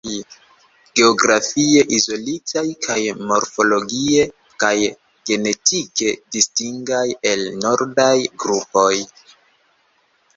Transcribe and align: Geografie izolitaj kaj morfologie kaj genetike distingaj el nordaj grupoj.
Geografie 0.99 1.81
izolitaj 1.97 2.63
kaj 2.85 2.97
morfologie 3.31 4.23
kaj 4.63 4.73
genetike 5.31 6.15
distingaj 6.37 7.03
el 7.33 7.45
nordaj 7.67 8.15
grupoj. 8.45 8.91